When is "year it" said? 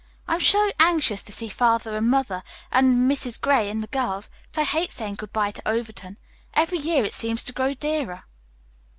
6.79-7.13